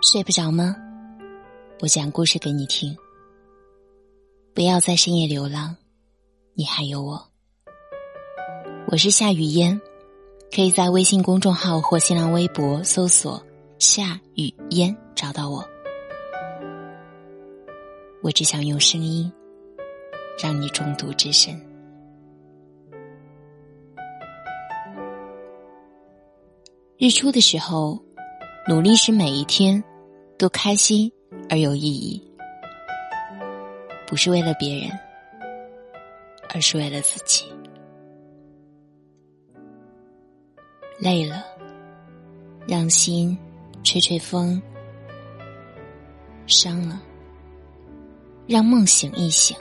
[0.00, 0.76] 睡不着吗？
[1.80, 2.96] 我讲故事给你听。
[4.54, 5.74] 不要在深夜流浪，
[6.54, 7.20] 你还有我。
[8.86, 9.80] 我是夏雨嫣，
[10.54, 13.42] 可以在微信公众号或新浪微博搜索
[13.80, 15.68] “夏雨嫣”找到我。
[18.22, 19.30] 我只想用声音
[20.40, 21.60] 让你中毒至深。
[26.98, 28.00] 日出的时候，
[28.68, 29.82] 努力使每一天。
[30.38, 31.10] 都开心
[31.50, 32.22] 而有意义，
[34.06, 34.88] 不是为了别人，
[36.54, 37.44] 而是为了自己。
[40.96, 41.44] 累了，
[42.68, 43.36] 让心
[43.82, 44.62] 吹吹风；
[46.46, 47.02] 伤了，
[48.46, 49.58] 让梦醒一醒；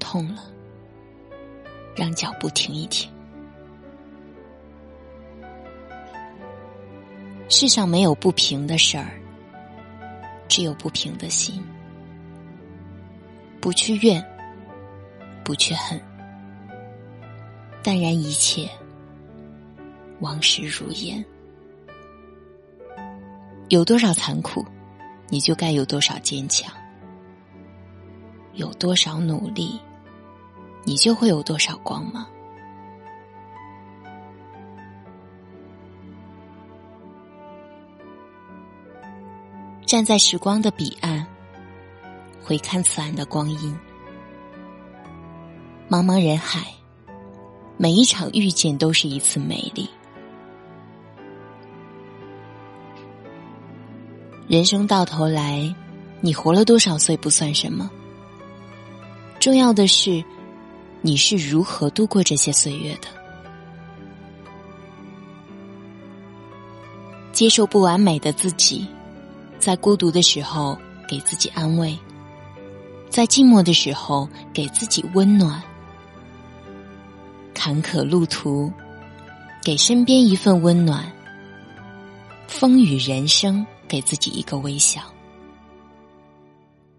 [0.00, 0.44] 痛了，
[1.94, 3.11] 让脚步停一停。
[7.52, 9.12] 世上没有不平的事儿，
[10.48, 11.62] 只有不平的心。
[13.60, 14.24] 不去怨，
[15.44, 16.00] 不去恨，
[17.82, 18.66] 淡然一切，
[20.20, 21.22] 往事如烟。
[23.68, 24.64] 有多少残酷，
[25.28, 26.72] 你就该有多少坚强；
[28.54, 29.78] 有多少努力，
[30.84, 32.26] 你就会有多少光芒。
[39.92, 41.26] 站在时光的彼岸，
[42.42, 43.78] 回看此岸的光阴。
[45.86, 46.72] 茫茫人海，
[47.76, 49.86] 每一场遇见都是一次美丽。
[54.48, 55.74] 人生到头来，
[56.22, 57.90] 你活了多少岁不算什么，
[59.38, 60.24] 重要的是
[61.02, 63.08] 你是如何度过这些岁月的。
[67.30, 68.88] 接受不完美的自己。
[69.62, 71.96] 在孤独的时候，给自己安慰；
[73.08, 75.62] 在寂寞的时候，给自己温暖。
[77.54, 78.72] 坎坷路途，
[79.62, 81.04] 给身边一份温暖；
[82.48, 85.00] 风雨人生，给自己一个微笑。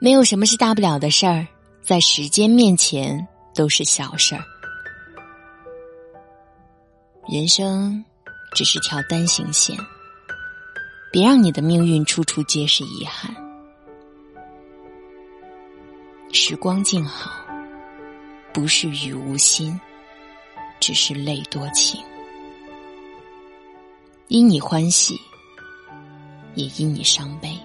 [0.00, 1.46] 没有什么是大不了的事儿，
[1.80, 3.24] 在时间面前
[3.54, 4.42] 都是小事儿。
[7.28, 8.04] 人生
[8.52, 9.78] 只是条单行线。
[11.18, 13.34] 别让你的命运处处皆是遗憾。
[16.30, 17.44] 时光静好，
[18.54, 19.80] 不是雨无心，
[20.78, 22.00] 只是泪多情。
[24.28, 25.20] 因你欢喜，
[26.54, 27.58] 也因你伤悲。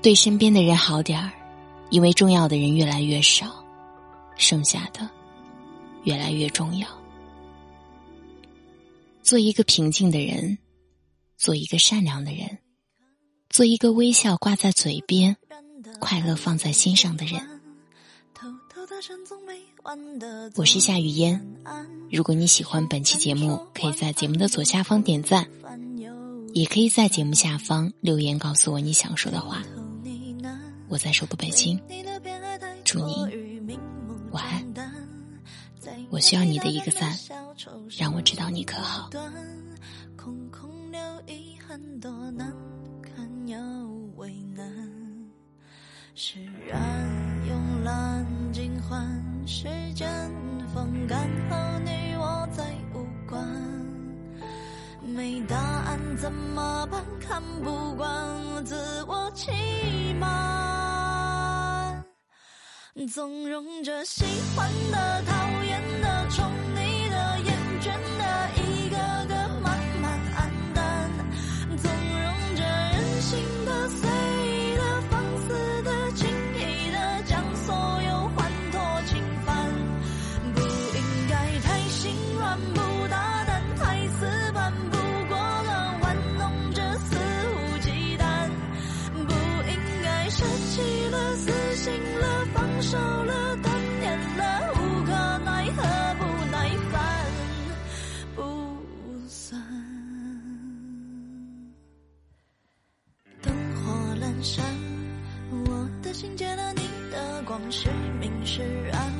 [0.00, 1.30] 对身边的人好点儿，
[1.90, 3.62] 因为重要的人越来越少，
[4.38, 5.06] 剩下的
[6.04, 6.88] 越来越重要。
[9.24, 10.58] 做一个平静的人，
[11.38, 12.58] 做一个善良的人，
[13.48, 15.34] 做一个微笑挂在嘴边、
[15.98, 17.40] 快乐放在心上的人。
[20.56, 21.40] 我是夏雨嫣。
[22.12, 25.48] 如果你喜欢本期节目，可以在节目的左下方点赞，
[26.52, 29.62] 也可以在节目下方留言告诉我你想说的话。
[30.86, 31.80] 我在首都北京，
[32.84, 33.14] 祝你
[34.32, 34.74] 晚安。
[36.10, 37.18] 我需要你的一个赞，
[37.96, 39.10] 让我知道你可好。
[40.16, 42.52] 空空留遗憾，多难
[43.02, 43.56] 堪又
[44.16, 44.64] 为难。
[46.14, 46.80] 释然
[47.48, 50.08] 慵懒尽欢，时间
[50.72, 53.44] 风干和你我再无关。
[55.02, 57.04] 没答案怎么办？
[57.20, 59.50] 看不惯自我欺
[60.20, 62.04] 瞒，
[63.12, 64.24] 纵容着喜
[64.56, 65.43] 欢的讨
[107.70, 107.88] 是
[108.20, 108.62] 明是
[108.92, 109.12] 暗，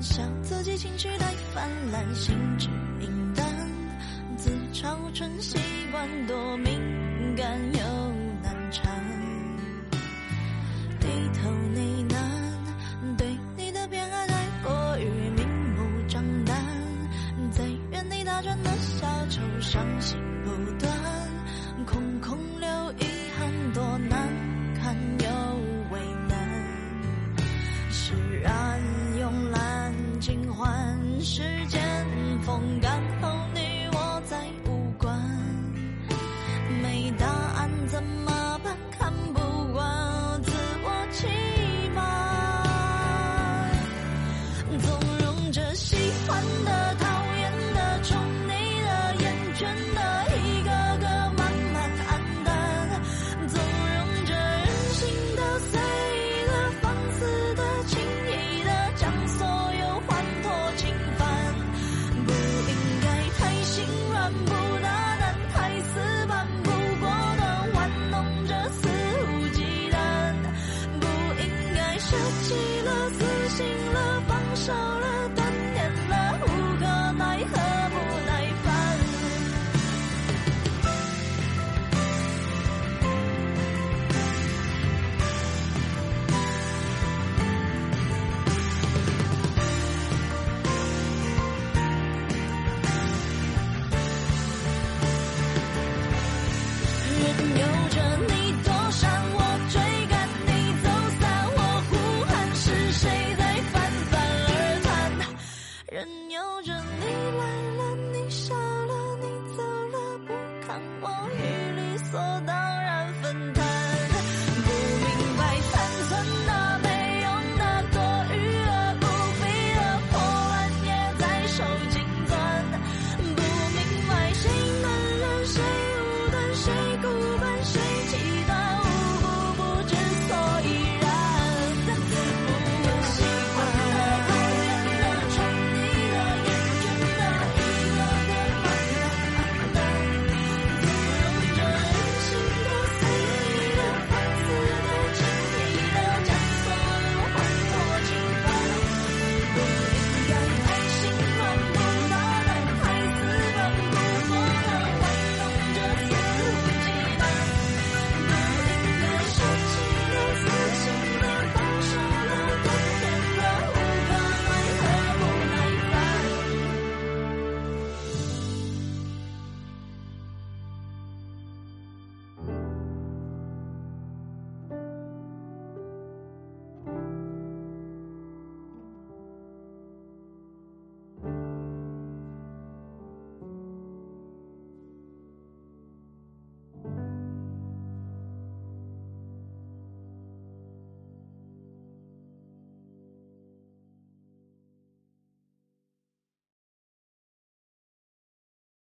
[0.00, 2.68] 笑自己情绪太泛滥，心智
[3.00, 3.44] 平淡，
[4.36, 5.58] 自嘲成习
[5.90, 6.78] 惯，多敏
[7.36, 7.80] 感又
[8.42, 9.02] 难缠。
[11.00, 13.26] 低头呢喃，对
[13.56, 15.04] 你的偏爱太过于
[15.36, 16.56] 明目张胆，
[17.50, 19.40] 在原地打转的小丑。
[19.60, 20.18] 伤心
[32.42, 32.91] 风干